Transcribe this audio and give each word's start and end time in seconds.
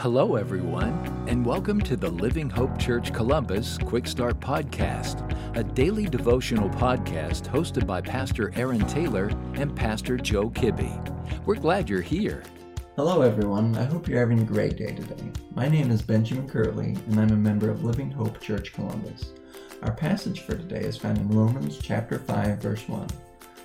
Hello, 0.00 0.36
everyone, 0.36 0.94
and 1.28 1.44
welcome 1.44 1.78
to 1.82 1.94
the 1.94 2.08
Living 2.08 2.48
Hope 2.48 2.78
Church 2.78 3.12
Columbus 3.12 3.76
Quick 3.76 4.06
Start 4.06 4.40
Podcast, 4.40 5.28
a 5.54 5.62
daily 5.62 6.06
devotional 6.06 6.70
podcast 6.70 7.42
hosted 7.42 7.86
by 7.86 8.00
Pastor 8.00 8.50
Aaron 8.56 8.80
Taylor 8.86 9.26
and 9.56 9.76
Pastor 9.76 10.16
Joe 10.16 10.48
Kibbe. 10.48 11.44
We're 11.44 11.56
glad 11.56 11.90
you're 11.90 12.00
here. 12.00 12.42
Hello, 12.96 13.20
everyone. 13.20 13.76
I 13.76 13.84
hope 13.84 14.08
you're 14.08 14.20
having 14.20 14.40
a 14.40 14.44
great 14.44 14.78
day 14.78 14.94
today. 14.94 15.30
My 15.54 15.68
name 15.68 15.90
is 15.90 16.00
Benjamin 16.00 16.48
Curley, 16.48 16.96
and 17.10 17.20
I'm 17.20 17.32
a 17.32 17.36
member 17.36 17.68
of 17.68 17.84
Living 17.84 18.10
Hope 18.10 18.40
Church 18.40 18.72
Columbus. 18.72 19.34
Our 19.82 19.92
passage 19.92 20.40
for 20.40 20.54
today 20.54 20.80
is 20.80 20.96
found 20.96 21.18
in 21.18 21.28
Romans 21.28 21.78
chapter 21.78 22.20
5, 22.20 22.56
verse 22.56 22.88
1. 22.88 23.06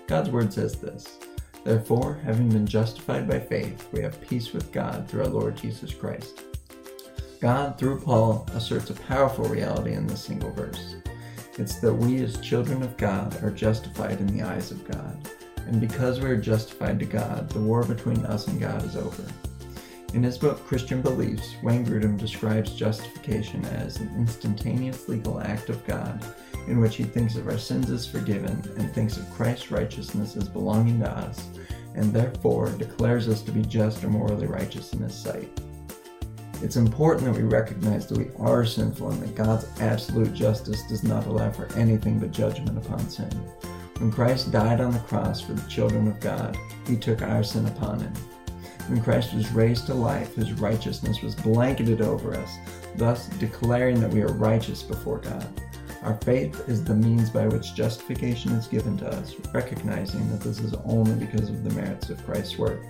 God's 0.07 0.29
word 0.31 0.51
says 0.51 0.81
this. 0.81 1.17
Therefore, 1.65 2.19
having 2.23 2.47
been 2.47 2.67
justified 2.67 3.27
by 3.27 3.39
faith, 3.39 3.87
we 3.91 3.99
have 4.01 4.21
peace 4.21 4.53
with 4.53 4.71
God 4.71 5.07
through 5.07 5.23
our 5.23 5.29
Lord 5.29 5.57
Jesus 5.57 5.95
Christ. 5.95 6.43
God, 7.41 7.79
through 7.79 8.01
Paul, 8.01 8.47
asserts 8.53 8.91
a 8.91 8.93
powerful 8.93 9.45
reality 9.45 9.93
in 9.93 10.05
this 10.05 10.23
single 10.23 10.51
verse. 10.51 10.95
It's 11.57 11.79
that 11.79 11.91
we, 11.91 12.21
as 12.23 12.39
children 12.39 12.83
of 12.83 12.95
God, 12.97 13.43
are 13.43 13.49
justified 13.49 14.19
in 14.19 14.27
the 14.27 14.43
eyes 14.43 14.69
of 14.69 14.87
God. 14.87 15.17
And 15.65 15.81
because 15.81 16.19
we 16.19 16.29
are 16.29 16.37
justified 16.37 16.99
to 16.99 17.05
God, 17.05 17.49
the 17.49 17.59
war 17.59 17.83
between 17.83 18.23
us 18.27 18.47
and 18.47 18.59
God 18.59 18.85
is 18.85 18.95
over. 18.95 19.23
In 20.13 20.21
his 20.21 20.37
book 20.37 20.63
Christian 20.67 21.01
Beliefs, 21.01 21.55
Wayne 21.63 21.83
Grudem 21.83 22.15
describes 22.15 22.75
justification 22.75 23.65
as 23.65 23.97
an 23.97 24.13
instantaneous 24.15 25.09
legal 25.09 25.41
act 25.41 25.69
of 25.69 25.83
God 25.87 26.23
in 26.67 26.79
which 26.79 26.95
he 26.95 27.03
thinks 27.03 27.35
of 27.35 27.47
our 27.47 27.57
sins 27.57 27.89
as 27.89 28.07
forgiven 28.07 28.63
and 28.77 28.91
thinks 28.91 29.17
of 29.17 29.29
Christ's 29.31 29.71
righteousness 29.71 30.35
as 30.35 30.49
belonging 30.49 30.99
to 30.99 31.09
us, 31.09 31.47
and 31.95 32.11
therefore 32.11 32.69
declares 32.71 33.27
us 33.27 33.41
to 33.43 33.51
be 33.51 33.61
just 33.61 34.03
or 34.03 34.09
morally 34.09 34.47
righteous 34.47 34.93
in 34.93 34.99
his 34.99 35.15
sight. 35.15 35.49
It's 36.61 36.77
important 36.77 37.25
that 37.25 37.41
we 37.41 37.47
recognize 37.47 38.07
that 38.07 38.17
we 38.17 38.29
are 38.39 38.65
sinful 38.65 39.11
and 39.11 39.21
that 39.21 39.35
God's 39.35 39.67
absolute 39.81 40.33
justice 40.33 40.83
does 40.87 41.03
not 41.03 41.27
allow 41.27 41.51
for 41.51 41.71
anything 41.77 42.17
but 42.17 42.31
judgment 42.31 42.77
upon 42.77 43.09
sin. 43.09 43.29
When 43.99 44.11
Christ 44.11 44.51
died 44.51 44.81
on 44.81 44.91
the 44.91 44.99
cross 44.99 45.41
for 45.41 45.53
the 45.53 45.69
children 45.69 46.07
of 46.07 46.19
God, 46.19 46.57
he 46.87 46.97
took 46.97 47.21
our 47.21 47.43
sin 47.43 47.65
upon 47.65 47.99
him. 47.99 48.13
When 48.87 49.01
Christ 49.01 49.33
was 49.33 49.51
raised 49.51 49.87
to 49.87 49.93
life, 49.93 50.35
his 50.35 50.53
righteousness 50.53 51.21
was 51.21 51.35
blanketed 51.35 52.01
over 52.01 52.35
us, 52.35 52.57
thus 52.95 53.27
declaring 53.27 53.99
that 53.99 54.11
we 54.11 54.21
are 54.21 54.33
righteous 54.33 54.83
before 54.83 55.19
God. 55.19 55.47
Our 56.05 56.13
faith 56.17 56.69
is 56.69 56.83
the 56.83 56.93
means 56.93 57.31
by 57.31 57.47
which 57.47 57.73
justification 57.73 58.51
is 58.51 58.67
given 58.67 58.95
to 58.97 59.07
us, 59.07 59.33
recognizing 59.51 60.29
that 60.29 60.39
this 60.39 60.59
is 60.59 60.75
only 60.85 61.15
because 61.25 61.49
of 61.49 61.63
the 61.63 61.71
merits 61.71 62.11
of 62.11 62.23
Christ's 62.23 62.59
work. 62.59 62.85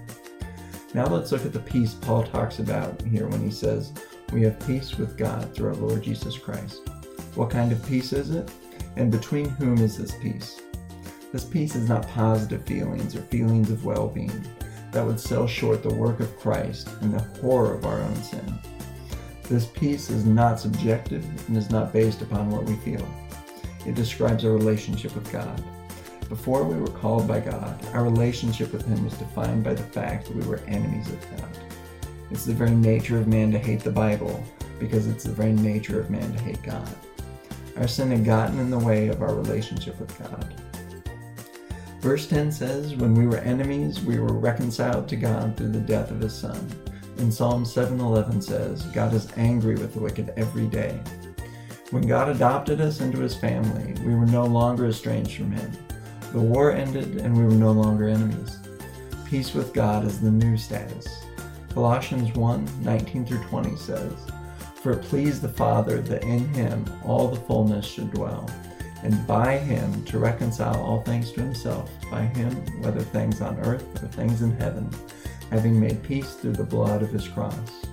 Now 0.93 1.07
let's 1.07 1.31
look 1.31 1.45
at 1.45 1.53
the 1.53 1.61
peace 1.61 1.93
Paul 1.93 2.23
talks 2.23 2.59
about 2.59 3.01
here 3.03 3.29
when 3.29 3.39
he 3.39 3.51
says, 3.51 3.93
We 4.33 4.41
have 4.41 4.59
peace 4.67 4.97
with 4.97 5.17
God 5.17 5.55
through 5.55 5.69
our 5.69 5.75
Lord 5.75 6.03
Jesus 6.03 6.37
Christ. 6.37 6.89
What 7.35 7.49
kind 7.49 7.71
of 7.71 7.87
peace 7.87 8.11
is 8.11 8.31
it? 8.31 8.51
And 8.97 9.09
between 9.09 9.47
whom 9.47 9.77
is 9.77 9.97
this 9.97 10.13
peace? 10.21 10.59
This 11.31 11.45
peace 11.45 11.75
is 11.75 11.87
not 11.87 12.09
positive 12.09 12.65
feelings 12.65 13.15
or 13.15 13.21
feelings 13.21 13.71
of 13.71 13.85
well 13.85 14.09
being 14.09 14.45
that 14.91 15.05
would 15.05 15.21
sell 15.21 15.47
short 15.47 15.83
the 15.83 15.93
work 15.93 16.19
of 16.19 16.37
Christ 16.37 16.89
and 16.99 17.13
the 17.13 17.23
horror 17.39 17.75
of 17.75 17.85
our 17.85 18.01
own 18.01 18.15
sin. 18.15 18.59
This 19.49 19.67
peace 19.67 20.09
is 20.09 20.25
not 20.25 20.59
subjective 20.59 21.23
and 21.47 21.55
is 21.55 21.69
not 21.69 21.93
based 21.93 22.23
upon 22.23 22.49
what 22.49 22.63
we 22.63 22.75
feel. 22.77 23.07
It 23.85 23.93
describes 23.93 24.43
our 24.43 24.51
relationship 24.51 25.13
with 25.13 25.31
God. 25.31 25.63
Before 26.29 26.63
we 26.63 26.75
were 26.75 26.87
called 26.87 27.27
by 27.27 27.41
God, 27.41 27.79
our 27.93 28.03
relationship 28.03 28.73
with 28.73 28.87
Him 28.87 29.03
was 29.03 29.13
defined 29.13 29.63
by 29.63 29.75
the 29.75 29.83
fact 29.83 30.25
that 30.25 30.35
we 30.35 30.47
were 30.47 30.61
enemies 30.65 31.09
of 31.09 31.21
God. 31.37 31.49
It's 32.31 32.45
the 32.45 32.53
very 32.53 32.71
nature 32.71 33.19
of 33.19 33.27
man 33.27 33.51
to 33.51 33.59
hate 33.59 33.81
the 33.81 33.91
Bible 33.91 34.43
because 34.79 35.05
it's 35.05 35.23
the 35.23 35.31
very 35.31 35.53
nature 35.53 35.99
of 35.99 36.09
man 36.09 36.33
to 36.33 36.41
hate 36.41 36.63
God. 36.63 36.89
Our 37.77 37.87
sin 37.87 38.09
had 38.09 38.25
gotten 38.25 38.59
in 38.59 38.71
the 38.71 38.79
way 38.79 39.09
of 39.09 39.21
our 39.21 39.35
relationship 39.35 39.99
with 39.99 40.17
God. 40.17 40.59
Verse 41.99 42.25
10 42.25 42.51
says, 42.51 42.95
When 42.95 43.13
we 43.13 43.27
were 43.27 43.37
enemies, 43.37 44.01
we 44.01 44.17
were 44.19 44.33
reconciled 44.33 45.07
to 45.09 45.15
God 45.15 45.55
through 45.55 45.71
the 45.71 45.79
death 45.79 46.09
of 46.09 46.19
His 46.19 46.33
Son. 46.33 46.67
In 47.17 47.31
Psalm 47.31 47.63
7:11 47.63 48.43
says, 48.43 48.83
God 48.87 49.13
is 49.13 49.31
angry 49.37 49.75
with 49.75 49.93
the 49.93 50.01
wicked 50.01 50.33
every 50.35 50.67
day. 50.67 50.99
When 51.91 52.05
God 52.05 52.27
adopted 52.27 52.81
us 52.81 52.99
into 52.99 53.19
his 53.19 53.35
family, 53.35 53.93
we 54.05 54.13
were 54.13 54.25
no 54.25 54.43
longer 54.43 54.87
estranged 54.87 55.37
from 55.37 55.53
him. 55.53 55.71
The 56.33 56.41
war 56.41 56.73
ended 56.73 57.15
and 57.17 57.37
we 57.37 57.45
were 57.45 57.51
no 57.51 57.71
longer 57.71 58.09
enemies. 58.09 58.57
Peace 59.25 59.53
with 59.53 59.73
God 59.73 60.05
is 60.05 60.19
the 60.19 60.29
new 60.29 60.57
status. 60.57 61.07
Colossians 61.73 62.31
1:19 62.31 63.25
through 63.25 63.43
20 63.45 63.77
says, 63.77 64.13
For 64.81 64.91
it 64.91 65.03
pleased 65.03 65.41
the 65.41 65.47
Father 65.47 66.01
that 66.01 66.23
in 66.23 66.53
him 66.53 66.83
all 67.05 67.29
the 67.29 67.39
fullness 67.41 67.85
should 67.85 68.11
dwell, 68.11 68.49
and 69.03 69.25
by 69.25 69.57
him 69.57 70.03
to 70.05 70.19
reconcile 70.19 70.83
all 70.83 71.01
things 71.01 71.31
to 71.31 71.41
himself, 71.41 71.89
by 72.11 72.23
him, 72.23 72.51
whether 72.81 73.01
things 73.01 73.39
on 73.39 73.57
earth 73.59 74.03
or 74.03 74.07
things 74.07 74.41
in 74.41 74.51
heaven 74.57 74.89
having 75.51 75.79
made 75.79 76.03
peace 76.03 76.33
through 76.33 76.53
the 76.53 76.63
blood 76.63 77.01
of 77.01 77.09
his 77.09 77.27
cross. 77.27 77.85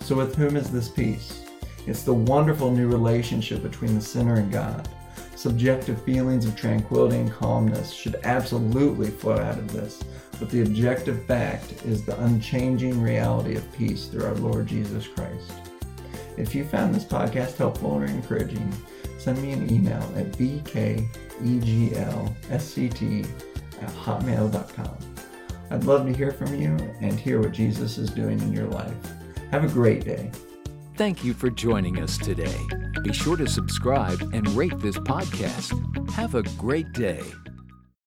So, 0.00 0.16
with 0.16 0.36
whom 0.36 0.56
is 0.56 0.70
this 0.70 0.88
peace? 0.88 1.44
It's 1.86 2.02
the 2.02 2.14
wonderful 2.14 2.70
new 2.70 2.88
relationship 2.88 3.62
between 3.62 3.94
the 3.94 4.00
sinner 4.00 4.34
and 4.36 4.50
God. 4.50 4.88
Subjective 5.36 6.02
feelings 6.02 6.46
of 6.46 6.56
tranquility 6.56 7.18
and 7.18 7.30
calmness 7.32 7.92
should 7.92 8.18
absolutely 8.24 9.10
flow 9.10 9.36
out 9.36 9.58
of 9.58 9.72
this, 9.72 10.02
but 10.38 10.50
the 10.50 10.62
objective 10.62 11.24
fact 11.26 11.84
is 11.84 12.04
the 12.04 12.20
unchanging 12.22 13.00
reality 13.00 13.54
of 13.54 13.72
peace 13.72 14.06
through 14.06 14.24
our 14.24 14.34
Lord 14.34 14.66
Jesus 14.66 15.06
Christ. 15.06 15.52
If 16.36 16.54
you 16.54 16.64
found 16.64 16.94
this 16.94 17.04
podcast 17.04 17.56
helpful 17.56 17.92
or 17.92 18.04
encouraging, 18.04 18.72
send 19.18 19.40
me 19.40 19.52
an 19.52 19.70
email 19.72 20.02
at 20.16 20.32
bkeglsct 20.32 21.06
at 23.82 23.90
hotmail.com. 23.90 25.15
I'd 25.70 25.84
love 25.84 26.06
to 26.06 26.12
hear 26.12 26.32
from 26.32 26.54
you 26.54 26.76
and 27.00 27.18
hear 27.18 27.40
what 27.40 27.52
Jesus 27.52 27.98
is 27.98 28.10
doing 28.10 28.40
in 28.40 28.52
your 28.52 28.66
life. 28.66 28.94
Have 29.50 29.64
a 29.64 29.68
great 29.68 30.04
day. 30.04 30.30
Thank 30.96 31.24
you 31.24 31.34
for 31.34 31.50
joining 31.50 32.02
us 32.02 32.16
today. 32.16 32.56
Be 33.02 33.12
sure 33.12 33.36
to 33.36 33.46
subscribe 33.46 34.20
and 34.32 34.48
rate 34.50 34.78
this 34.78 34.96
podcast. 34.96 36.10
Have 36.10 36.34
a 36.34 36.42
great 36.56 36.92
day. 36.92 37.22